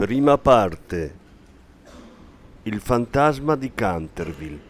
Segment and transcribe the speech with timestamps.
[0.00, 1.14] Prima parte.
[2.62, 4.69] Il fantasma di Canterville.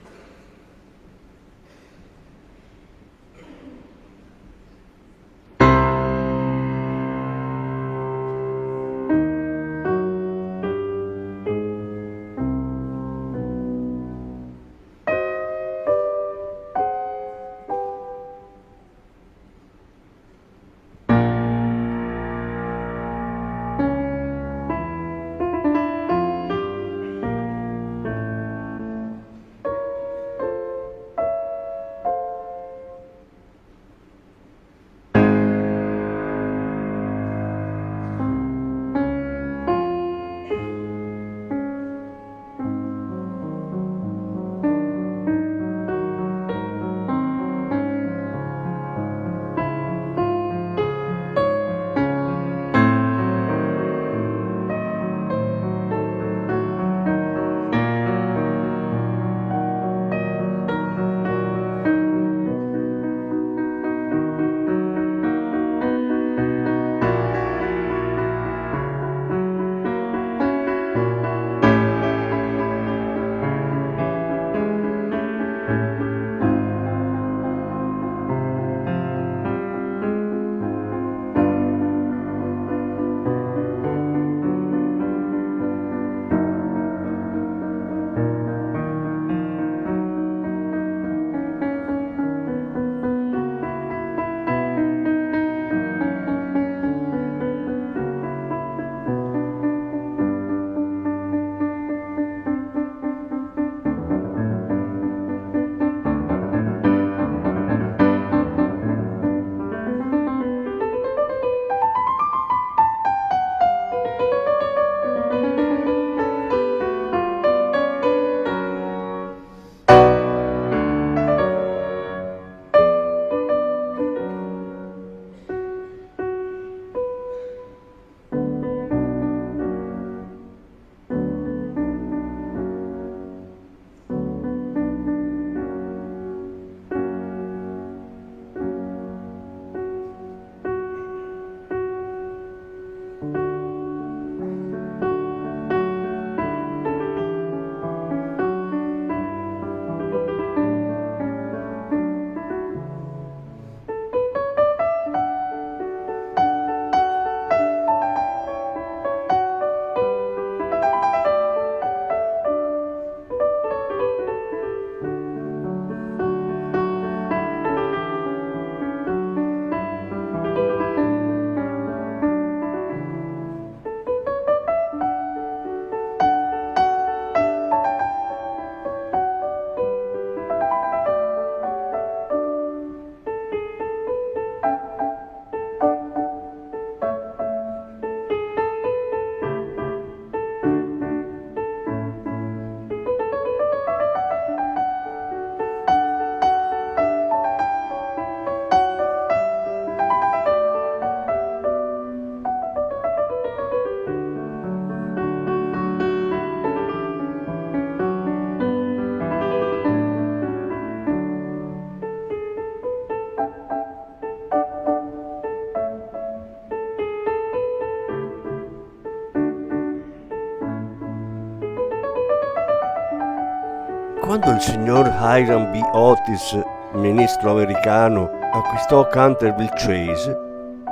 [224.61, 225.81] Il signor Hiram B.
[225.93, 226.61] Otis,
[226.93, 230.39] ministro americano, acquistò Canterville Chase,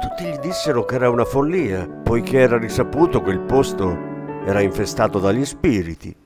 [0.01, 3.95] tutti gli dissero che era una follia, poiché era risaputo che il posto
[4.47, 6.17] era infestato dagli spiriti.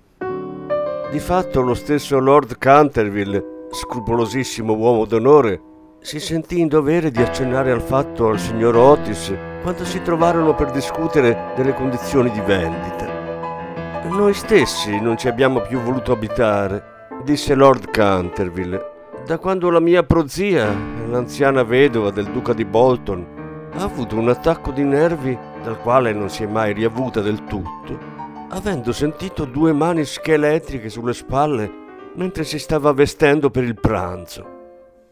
[1.10, 5.60] Di fatto lo stesso Lord Canterville, scrupolosissimo uomo d'onore,
[6.00, 10.70] si sentì in dovere di accennare al fatto al signor Otis quando si trovarono per
[10.70, 14.00] discutere delle condizioni di vendita.
[14.04, 16.90] Noi stessi non ci abbiamo più voluto abitare
[17.24, 18.90] disse Lord Canterville,
[19.24, 20.74] da quando la mia prozia,
[21.08, 26.28] l'anziana vedova del duca di Bolton, ha avuto un attacco di nervi dal quale non
[26.28, 27.98] si è mai riavuta del tutto,
[28.48, 31.80] avendo sentito due mani scheletriche sulle spalle
[32.14, 34.60] mentre si stava vestendo per il pranzo.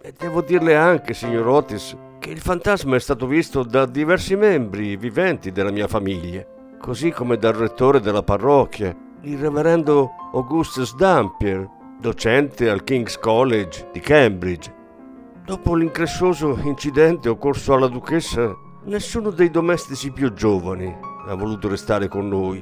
[0.02, 4.96] E devo dirle anche, signor Otis, che il fantasma è stato visto da diversi membri
[4.96, 6.44] viventi della mia famiglia,
[6.78, 14.00] così come dal rettore della parrocchia, il reverendo Augustus Dampier, docente al King's College di
[14.00, 14.74] Cambridge.
[15.44, 22.26] Dopo l'increscioso incidente occorso alla duchessa, nessuno dei domestici più giovani ha voluto restare con
[22.26, 22.58] noi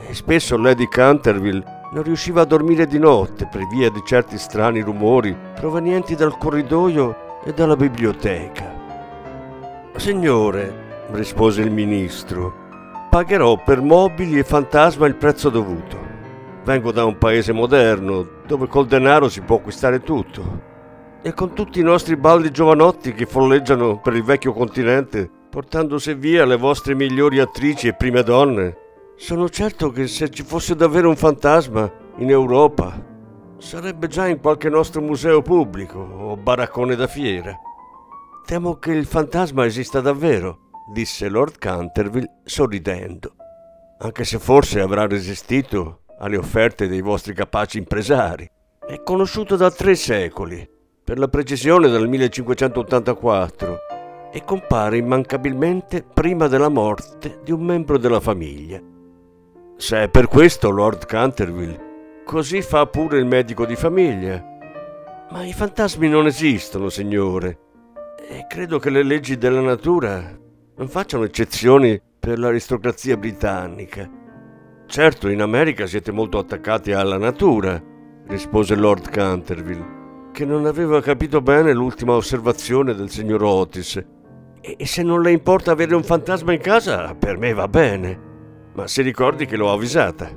[0.00, 1.62] e spesso Lady Canterville
[1.92, 7.42] non riusciva a dormire di notte per via di certi strani rumori provenienti dal corridoio
[7.44, 8.74] e dalla biblioteca.
[9.96, 12.54] Signore, rispose il ministro,
[13.10, 16.07] pagherò per mobili e fantasma il prezzo dovuto.
[16.68, 20.60] Vengo da un paese moderno dove col denaro si può acquistare tutto
[21.22, 26.44] e con tutti i nostri baldi giovanotti che folleggiano per il vecchio continente, portandosi via
[26.44, 28.76] le vostre migliori attrici e prime donne,
[29.16, 33.02] sono certo che se ci fosse davvero un fantasma in Europa,
[33.56, 37.58] sarebbe già in qualche nostro museo pubblico o baraccone da fiera.
[38.44, 40.58] Temo che il fantasma esista davvero,
[40.92, 43.36] disse Lord Canterville sorridendo,
[44.00, 48.48] anche se forse avrà resistito alle offerte dei vostri capaci impresari.
[48.86, 50.68] È conosciuto da tre secoli
[51.04, 53.78] per la precisione dal 1584,
[54.30, 58.80] e compare immancabilmente prima della morte di un membro della famiglia.
[59.76, 64.44] Se è per questo, Lord Canterville, così fa pure il medico di famiglia.
[65.30, 67.58] Ma i fantasmi non esistono, signore,
[68.28, 70.36] e credo che le leggi della natura
[70.76, 74.17] non facciano eccezioni per l'aristocrazia britannica.
[74.88, 77.80] Certo, in America siete molto attaccati alla natura,
[78.26, 79.96] rispose Lord Canterville
[80.38, 84.00] che non aveva capito bene l'ultima osservazione del signor Otis.
[84.60, 88.20] E se non le importa avere un fantasma in casa, per me va bene.
[88.74, 90.30] Ma si ricordi che l'ho avvisata.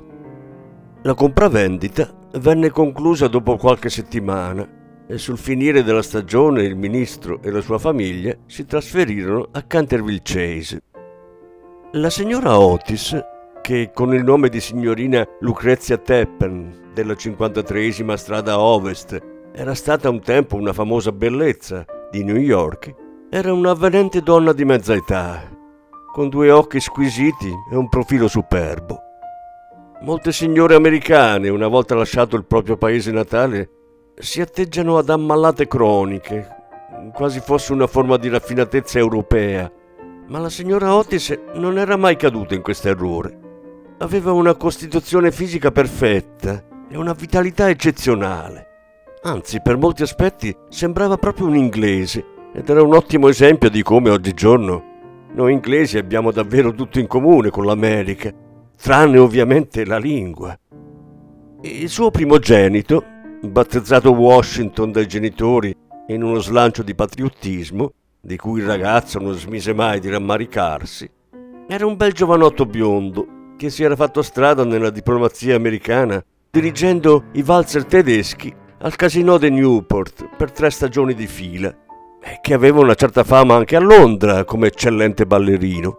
[1.02, 7.52] La compravendita venne conclusa dopo qualche settimana e sul finire della stagione il ministro e
[7.52, 10.82] la sua famiglia si trasferirono a Canterville Chase.
[11.92, 13.16] La signora Otis,
[13.62, 19.18] che con il nome di signorina Lucrezia Teppen della 53esima strada ovest
[19.54, 22.94] era stata un tempo una famosa bellezza di New York.
[23.30, 25.48] Era un'avvenente donna di mezza età,
[26.12, 28.98] con due occhi squisiti e un profilo superbo.
[30.02, 33.70] Molte signore americane, una volta lasciato il proprio paese natale,
[34.16, 36.48] si atteggiano ad ammalate croniche,
[37.14, 39.70] quasi fosse una forma di raffinatezza europea.
[40.26, 43.41] Ma la signora Otis non era mai caduta in questo errore.
[44.02, 46.60] Aveva una costituzione fisica perfetta
[46.90, 48.66] e una vitalità eccezionale.
[49.22, 54.10] Anzi, per molti aspetti sembrava proprio un inglese ed era un ottimo esempio di come
[54.10, 54.90] oggigiorno
[55.34, 58.30] noi inglesi abbiamo davvero tutto in comune con l'America,
[58.76, 60.58] tranne ovviamente la lingua.
[61.62, 63.04] Il suo primogenito,
[63.40, 65.72] battezzato Washington dai genitori
[66.08, 71.08] in uno slancio di patriottismo, di cui il ragazzo non smise mai di rammaricarsi,
[71.68, 73.31] era un bel giovanotto biondo
[73.62, 76.20] che si era fatto strada nella diplomazia americana
[76.50, 81.72] dirigendo i valzer tedeschi al casino di Newport per tre stagioni di fila
[82.20, 85.98] e che aveva una certa fama anche a Londra come eccellente ballerino.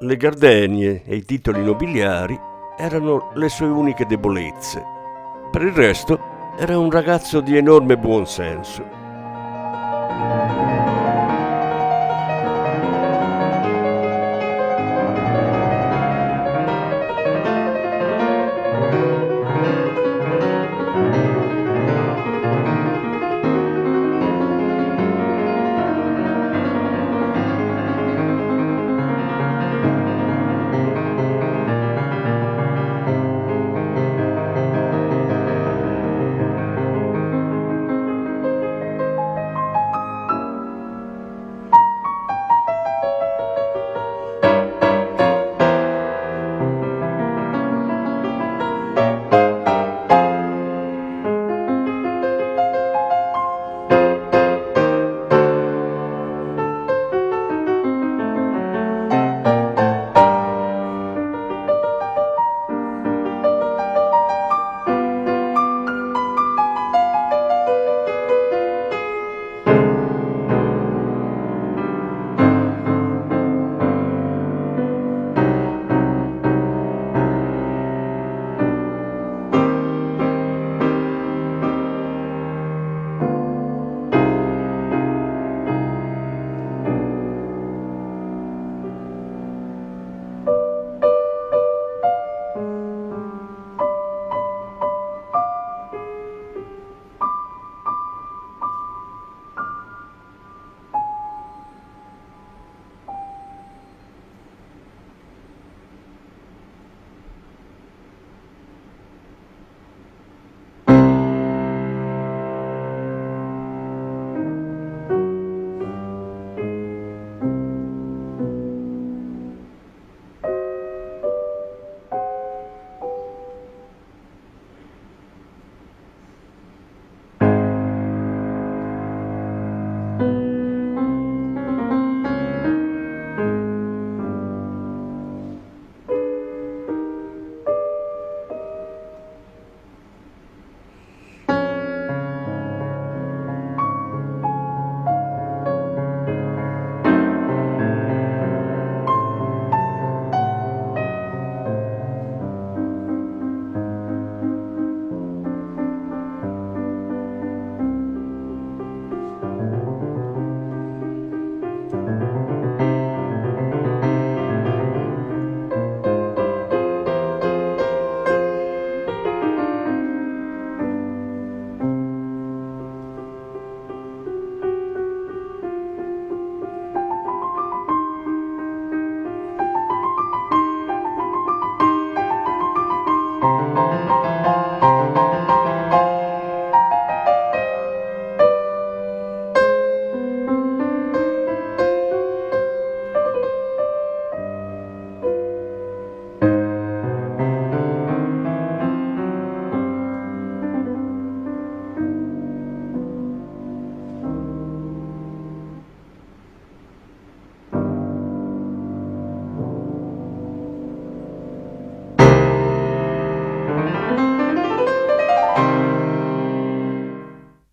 [0.00, 2.36] Le gardenie e i titoli nobiliari
[2.76, 4.82] erano le sue uniche debolezze.
[5.52, 6.18] Per il resto
[6.58, 10.61] era un ragazzo di enorme buonsenso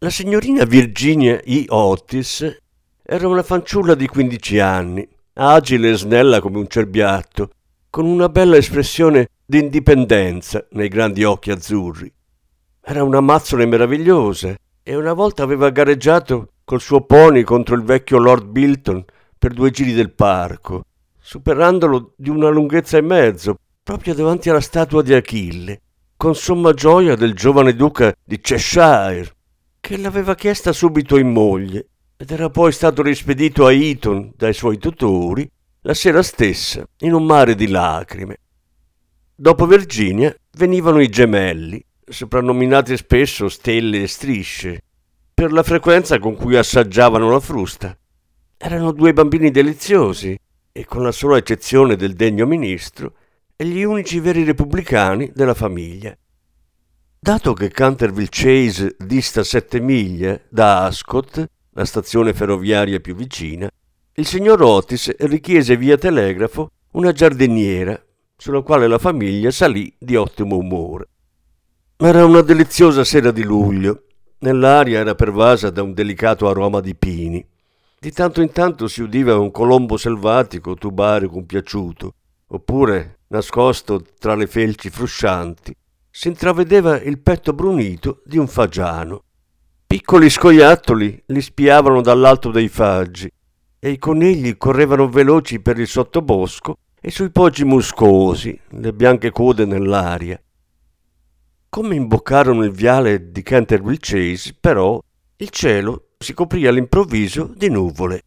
[0.10, 1.66] La signorina Virginia E.
[1.68, 2.58] Otis
[3.04, 7.52] era una fanciulla di 15 anni, agile e snella come un cerbiatto,
[7.92, 12.12] con una bella espressione di indipendenza nei grandi occhi azzurri.
[12.82, 18.18] Era una mazzole meravigliosa e una volta aveva gareggiato col suo pony contro il vecchio
[18.18, 19.06] Lord Bilton
[19.38, 20.86] per due giri del parco,
[21.20, 25.82] superandolo di una lunghezza e mezzo, proprio davanti alla statua di Achille,
[26.18, 29.38] con somma gioia del giovane duca di Cheshire,
[29.90, 34.78] che l'aveva chiesta subito in moglie ed era poi stato rispedito a Eton dai suoi
[34.78, 35.50] tutori
[35.82, 38.38] la sera stessa in un mare di lacrime.
[39.34, 44.84] Dopo Virginia venivano i gemelli, soprannominati spesso stelle e strisce,
[45.34, 47.98] per la frequenza con cui assaggiavano la frusta.
[48.58, 50.40] Erano due bambini deliziosi
[50.72, 53.14] e, con la sola eccezione del degno ministro,
[53.56, 56.16] gli unici veri repubblicani della famiglia.
[57.22, 63.70] Dato che Canterville Chase dista sette miglia da Ascot, la stazione ferroviaria più vicina,
[64.14, 68.02] il signor Otis richiese via telegrafo una giardiniera
[68.38, 71.10] sulla quale la famiglia salì di ottimo umore.
[71.98, 74.06] Era una deliziosa sera di luglio.
[74.40, 77.46] Nell'aria era pervasa da un delicato aroma di pini.
[78.00, 82.14] Di tanto in tanto si udiva un colombo selvatico tubare compiaciuto,
[82.48, 85.76] oppure, nascosto tra le felci fruscianti,
[86.20, 89.24] si intravedeva il petto brunito di un fagiano.
[89.88, 93.32] Piccoli scoiattoli li spiavano dall'alto dei faggi
[93.80, 99.64] e i conigli correvano veloci per il sottobosco e sui poggi muscosi, le bianche code
[99.64, 100.38] nell'aria.
[101.70, 105.02] Come imboccarono il viale di Canterville Chase, però,
[105.38, 108.24] il cielo si coprì all'improvviso di nuvole.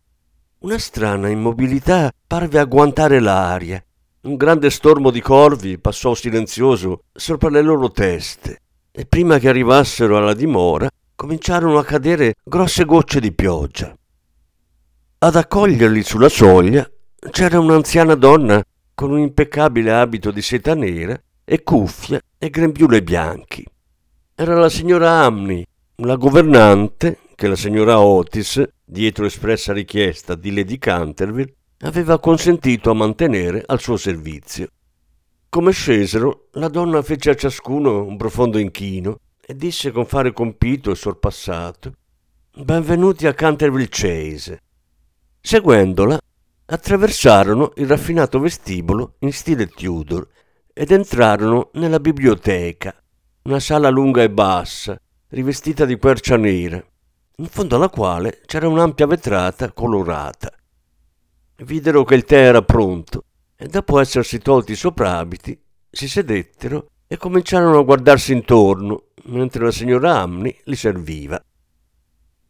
[0.61, 3.85] Una strana immobilità parve agguantare l'aria.
[4.25, 8.61] Un grande stormo di corvi passò silenzioso sopra le loro teste
[8.93, 13.93] e prima che arrivassero alla dimora cominciarono a cadere grosse gocce di pioggia.
[15.19, 16.89] Ad accoglierli sulla soglia
[17.31, 18.63] c'era un'anziana donna
[18.95, 23.67] con un impeccabile abito di seta nera e cuffia e grembiule bianchi.
[24.37, 30.79] Era la signora Amni, la governante che la signora Otis, dietro espressa richiesta di Lady
[30.79, 34.69] Canterville, aveva consentito a mantenere al suo servizio.
[35.49, 40.91] Come scesero, la donna fece a ciascuno un profondo inchino e disse con fare compito
[40.91, 41.93] e sorpassato
[42.55, 44.61] Benvenuti a Canterville Chase.
[45.41, 46.19] Seguendola,
[46.67, 50.29] attraversarono il raffinato vestibolo in stile Tudor
[50.73, 52.95] ed entrarono nella biblioteca,
[53.45, 56.83] una sala lunga e bassa, rivestita di quercia nera,
[57.37, 60.53] in fondo alla quale c'era un'ampia vetrata colorata.
[61.63, 63.25] Videro che il tè era pronto
[63.57, 65.57] e dopo essersi tolti i soprabiti
[65.89, 71.41] si sedettero e cominciarono a guardarsi intorno mentre la signora Amni li serviva.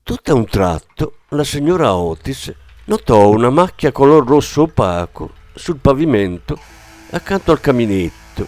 [0.03, 2.55] Tutto a un tratto la signora Otis
[2.87, 6.59] notò una macchia color rosso opaco sul pavimento
[7.11, 8.47] accanto al caminetto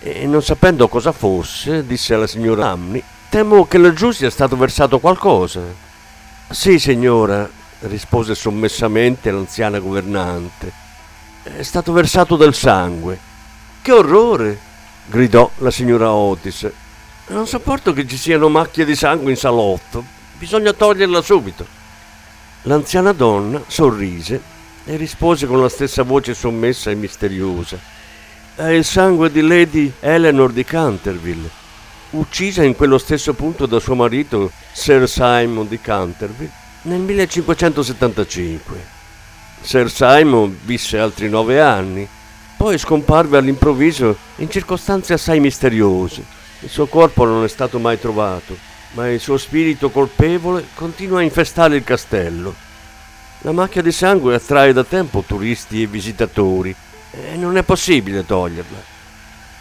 [0.00, 4.98] e non sapendo cosa fosse disse alla signora Amni temo che laggiù sia stato versato
[4.98, 5.62] qualcosa
[6.50, 10.72] sì signora rispose sommessamente l'anziana governante.
[11.42, 13.18] È stato versato del sangue.
[13.80, 14.58] Che orrore!
[15.06, 16.70] gridò la signora Otis.
[17.28, 20.04] Non sopporto che ci siano macchie di sangue in salotto.
[20.38, 21.66] Bisogna toglierla subito.
[22.62, 24.40] L'anziana donna sorrise
[24.84, 27.78] e rispose con la stessa voce sommessa e misteriosa.
[28.54, 31.48] È il sangue di Lady Eleanor di Canterville,
[32.10, 38.86] uccisa in quello stesso punto da suo marito Sir Simon di Canterville nel 1575.
[39.60, 42.08] Sir Simon visse altri nove anni,
[42.56, 46.24] poi scomparve all'improvviso in circostanze assai misteriose.
[46.60, 51.22] Il suo corpo non è stato mai trovato ma il suo spirito colpevole continua a
[51.22, 52.54] infestare il castello.
[53.38, 56.74] La macchia di sangue attrae da tempo turisti e visitatori
[57.10, 58.90] e non è possibile toglierla.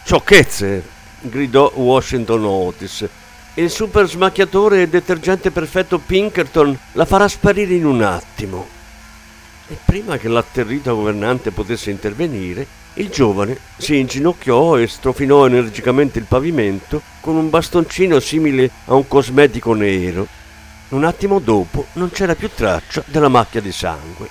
[0.04, 1.00] Sciocchezze!
[1.22, 3.08] gridò Washington Otis.
[3.56, 8.66] Il super smacchiatore e detergente perfetto Pinkerton la farà sparire in un attimo.
[9.68, 16.26] E prima che l'atterrita governante potesse intervenire, il giovane si inginocchiò e strofinò energicamente il
[16.26, 20.26] pavimento con un bastoncino simile a un cosmetico nero.
[20.90, 24.30] Un attimo dopo non c'era più traccia della macchia di sangue.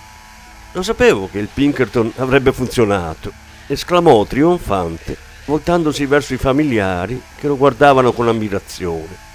[0.73, 3.31] Lo sapevo che il Pinkerton avrebbe funzionato,
[3.67, 9.28] esclamò trionfante, voltandosi verso i familiari che lo guardavano con ammirazione.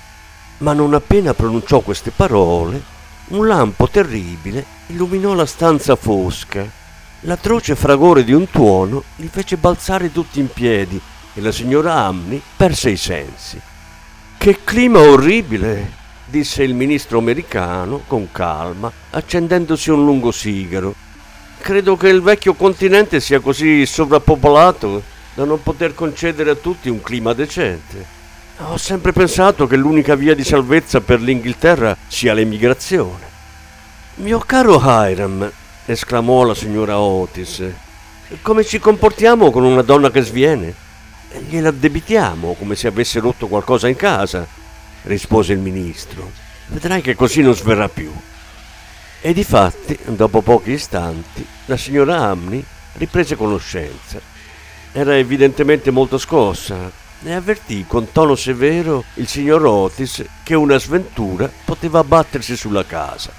[0.59, 2.81] Ma non appena pronunciò queste parole,
[3.27, 6.83] un lampo terribile illuminò la stanza fosca
[7.25, 11.01] L'atroce fragore di un tuono li fece balzare tutti in piedi
[11.33, 13.59] e la signora Amni perse i sensi.
[14.37, 16.03] Che clima orribile!
[16.25, 20.93] disse il ministro americano con calma, accendendosi un lungo sigaro.
[21.57, 25.01] Credo che il vecchio continente sia così sovrappopolato
[25.35, 28.13] da non poter concedere a tutti un clima decente.
[28.59, 33.33] Ho sempre pensato che l'unica via di salvezza per l'Inghilterra sia l'emigrazione.
[34.15, 35.51] Mio caro Hiram,
[35.85, 37.63] esclamò la signora Otis,
[38.41, 40.73] come ci comportiamo con una donna che sviene?
[41.49, 44.47] Gliela debitiamo come se avesse rotto qualcosa in casa,
[45.03, 46.31] rispose il ministro.
[46.67, 48.09] Vedrai che così non sverrà più.
[49.21, 54.33] E difatti, dopo pochi istanti, la signora Amni riprese conoscenza.
[54.97, 56.89] Era evidentemente molto scossa
[57.21, 63.29] e avvertì con tono severo il signor Otis che una sventura poteva abbattersi sulla casa.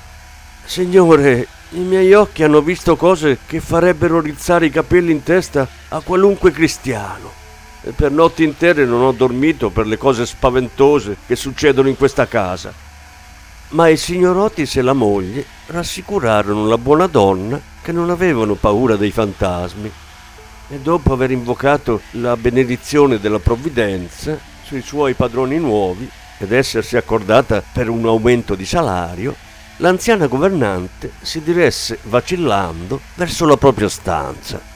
[0.66, 6.00] Signore, i miei occhi hanno visto cose che farebbero rizzare i capelli in testa a
[6.00, 7.32] qualunque cristiano.
[7.80, 12.26] E per notti intere non ho dormito per le cose spaventose che succedono in questa
[12.26, 12.84] casa
[13.68, 18.94] ma il signor Otis e la moglie rassicurarono la buona donna che non avevano paura
[18.94, 19.90] dei fantasmi
[20.68, 27.62] e dopo aver invocato la benedizione della provvidenza sui suoi padroni nuovi ed essersi accordata
[27.72, 29.34] per un aumento di salario,
[29.78, 34.75] l'anziana governante si diresse vacillando verso la propria stanza.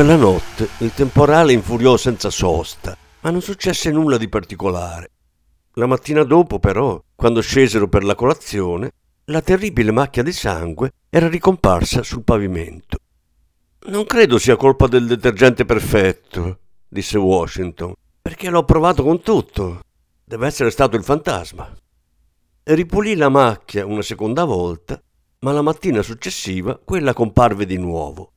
[0.00, 5.10] Quella notte il temporale infuriò senza sosta, ma non successe nulla di particolare.
[5.74, 8.92] La mattina dopo, però, quando scesero per la colazione,
[9.24, 12.96] la terribile macchia di sangue era ricomparsa sul pavimento.
[13.88, 19.82] Non credo sia colpa del detergente perfetto, disse Washington, perché l'ho provato con tutto.
[20.24, 21.70] Deve essere stato il fantasma.
[22.62, 24.98] Ripulì la macchia una seconda volta,
[25.40, 28.32] ma la mattina successiva quella comparve di nuovo.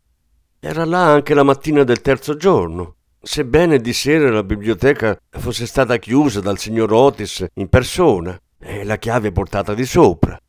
[0.66, 5.98] Era là anche la mattina del terzo giorno, sebbene di sera la biblioteca fosse stata
[5.98, 10.40] chiusa dal signor Otis in persona e la chiave portata di sopra.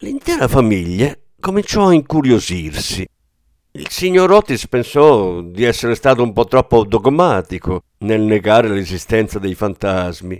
[0.00, 3.08] L'intera famiglia cominciò a incuriosirsi.
[3.70, 9.54] Il signor Otis pensò di essere stato un po' troppo dogmatico nel negare l'esistenza dei
[9.54, 10.38] fantasmi.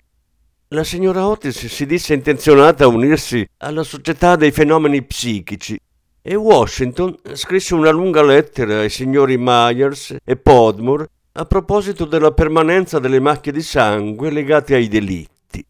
[0.69, 5.81] La signora Otis si disse intenzionata a unirsi alla società dei fenomeni psichici
[6.23, 13.01] e Washington scrisse una lunga lettera ai signori Myers e Podmore a proposito della permanenza
[13.01, 15.65] delle macchie di sangue legate ai delitti.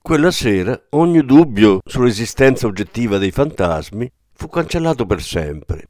[0.00, 5.88] Quella sera ogni dubbio sull'esistenza oggettiva dei fantasmi fu cancellato per sempre.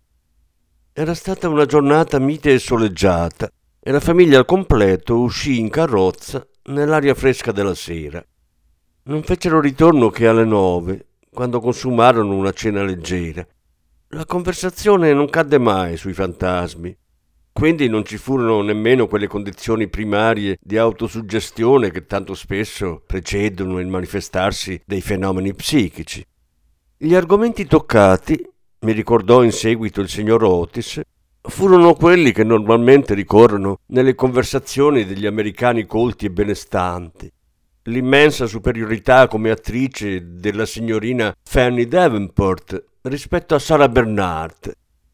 [0.92, 3.48] Era stata una giornata mite e soleggiata
[3.81, 8.22] e la famiglia al completo uscì in carrozza nell'aria fresca della sera.
[9.05, 13.47] Non fecero ritorno che alle nove, quando consumarono una cena leggera.
[14.09, 16.95] La conversazione non cadde mai sui fantasmi,
[17.51, 23.87] quindi non ci furono nemmeno quelle condizioni primarie di autosuggestione che tanto spesso precedono il
[23.87, 26.23] manifestarsi dei fenomeni psichici.
[26.99, 28.47] Gli argomenti toccati,
[28.81, 31.01] mi ricordò in seguito il signor Otis,
[31.40, 37.33] furono quelli che normalmente ricorrono nelle conversazioni degli americani colti e benestanti,
[37.85, 44.73] l'immensa superiorità come attrice della signorina Fanny Davenport rispetto a Sara Bernard,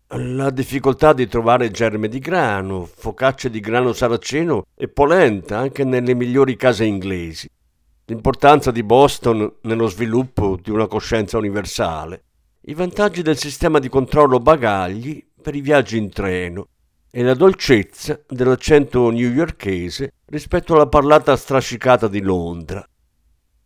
[0.09, 6.15] la difficoltà di trovare germe di grano, focacce di grano saraceno e polenta anche nelle
[6.15, 7.49] migliori case inglesi,
[8.07, 12.23] l'importanza di Boston nello sviluppo di una coscienza universale,
[12.63, 16.69] i vantaggi del sistema di controllo bagagli per i viaggi in treno,
[17.11, 22.87] e la dolcezza dell'accento newyorkese rispetto alla parlata strascicata di Londra.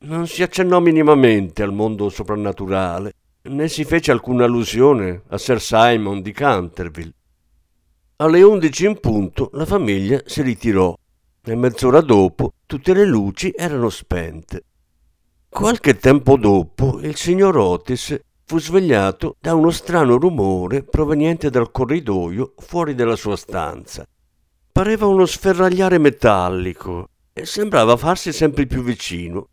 [0.05, 6.23] non si accennò minimamente al mondo soprannaturale, né si fece alcuna allusione a Sir Simon
[6.23, 7.15] di Canterville.
[8.17, 10.97] Alle undici in punto la famiglia si ritirò
[11.45, 14.63] e mezz'ora dopo tutte le luci erano spente.
[15.49, 22.55] Qualche tempo dopo il signor Otis fu svegliato da uno strano rumore proveniente dal corridoio
[22.57, 24.07] fuori della sua stanza.
[24.73, 29.49] Pareva uno sferragliare metallico e sembrava farsi sempre più vicino.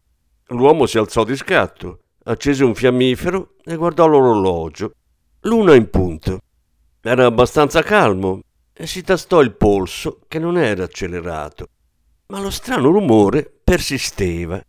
[0.47, 4.93] L'uomo si alzò di scatto, accese un fiammifero e guardò l'orologio.
[5.41, 6.39] L'una in punto.
[7.01, 8.39] Era abbastanza calmo
[8.71, 11.67] e si tastò il polso che non era accelerato.
[12.27, 14.63] Ma lo strano rumore persisteva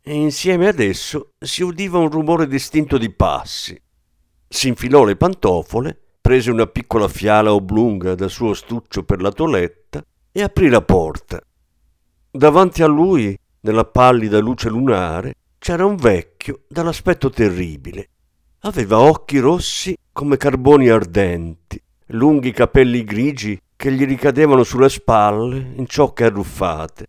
[0.00, 3.76] e insieme ad esso si udiva un rumore distinto di passi.
[4.48, 9.85] Si infilò le pantofole, prese una piccola fiala oblunga dal suo stuccio per la toeletta
[10.36, 11.40] e aprì la porta.
[12.30, 18.10] Davanti a lui, nella pallida luce lunare, c'era un vecchio dall'aspetto terribile.
[18.60, 25.86] Aveva occhi rossi come carboni ardenti, lunghi capelli grigi che gli ricadevano sulle spalle in
[25.86, 27.06] ciocche arruffate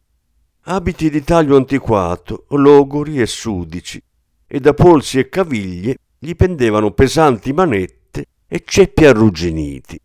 [0.69, 4.01] abiti di taglio antiquato, logori e sudici,
[4.47, 9.99] e da polsi e caviglie gli pendevano pesanti manette e ceppi arrugginiti.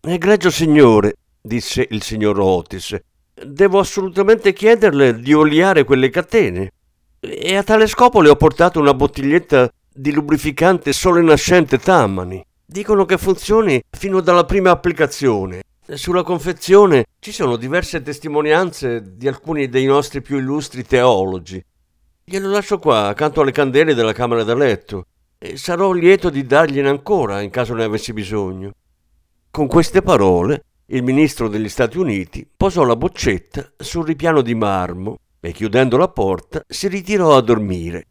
[0.00, 2.96] Egregio signore, disse il signor Otis,
[3.44, 6.72] devo assolutamente chiederle di oliare quelle catene.
[7.20, 12.44] E a tale scopo le ho portato una bottiglietta di lubrificante sole nascente Tammany.
[12.64, 15.62] Dicono che funzioni fino dalla prima applicazione
[15.94, 21.62] sulla confezione ci sono diverse testimonianze di alcuni dei nostri più illustri teologi.
[22.24, 25.06] Glielo lascio qua, accanto alle candele della camera da letto,
[25.38, 28.72] e sarò lieto di dargliene ancora in caso ne avessi bisogno.
[29.48, 35.18] Con queste parole, il ministro degli Stati Uniti posò la boccetta sul ripiano di marmo
[35.40, 38.06] e chiudendo la porta si ritirò a dormire.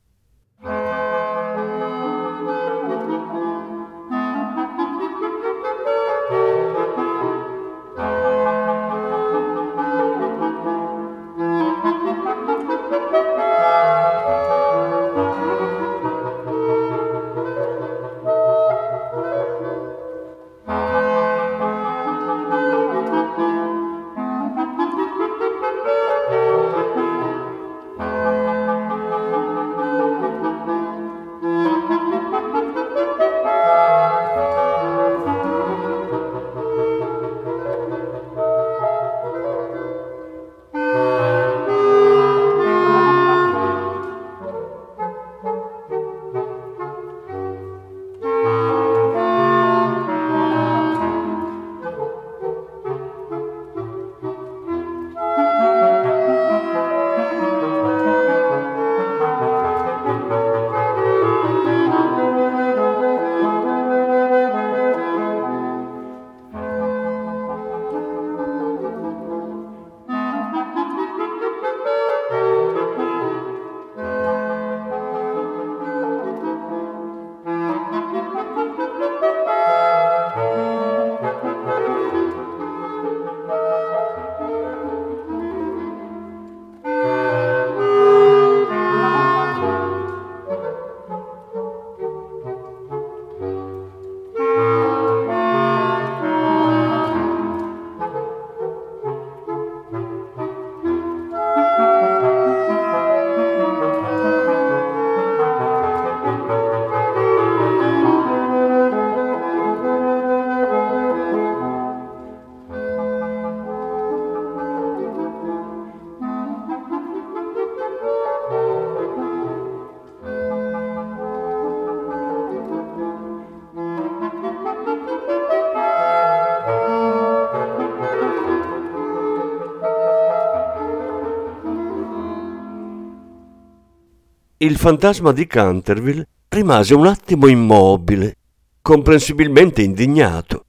[134.66, 138.36] Il fantasma di Canterville rimase un attimo immobile,
[138.82, 140.66] comprensibilmente indignato.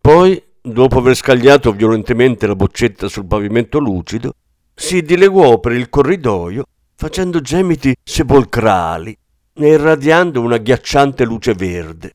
[0.00, 4.34] Poi, dopo aver scagliato violentemente la boccetta sul pavimento lucido,
[4.74, 6.64] si dileguò per il corridoio
[6.94, 9.16] facendo gemiti sepolcrali
[9.54, 12.12] e irradiando una ghiacciante luce verde.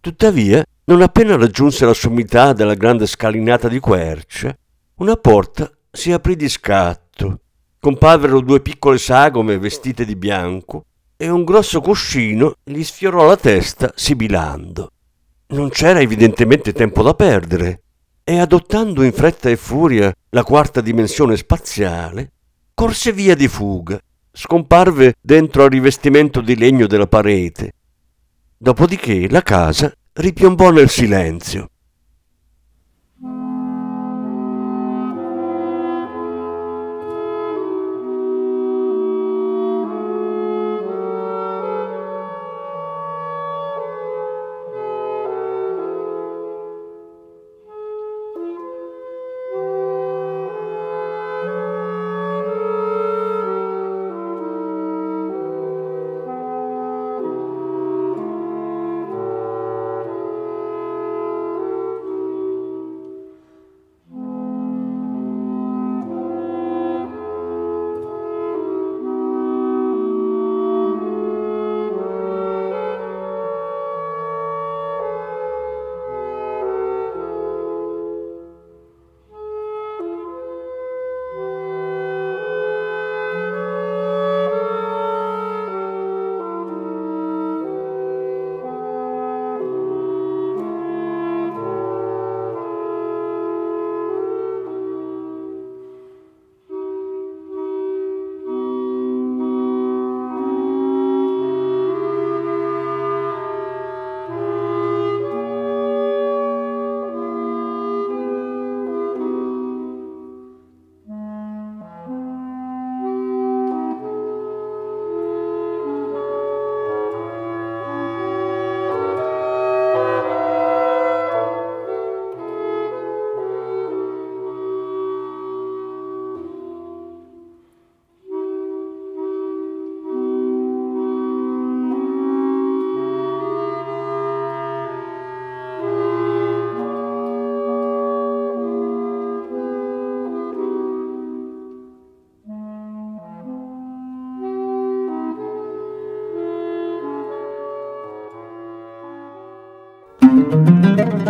[0.00, 4.56] Tuttavia, non appena raggiunse la sommità della grande scalinata di quercia,
[4.96, 7.07] una porta si aprì di scatto
[7.80, 10.84] Comparvero due piccole sagome vestite di bianco
[11.16, 14.90] e un grosso cuscino gli sfiorò la testa sibilando.
[15.48, 17.82] Non c'era evidentemente tempo da perdere
[18.24, 22.32] e adottando in fretta e furia la quarta dimensione spaziale,
[22.74, 23.98] corse via di fuga,
[24.32, 27.72] scomparve dentro al rivestimento di legno della parete.
[28.56, 31.70] Dopodiché la casa ripiombò nel silenzio.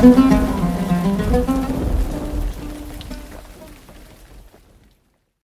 [0.00, 0.59] Thank you.